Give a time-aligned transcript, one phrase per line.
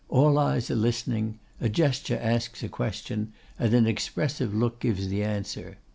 [0.09, 5.21] All eyes are listening, a gesture asks a question, and an expressive look gives the
[5.23, 5.77] answer.